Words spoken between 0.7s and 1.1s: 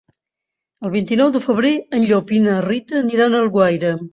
El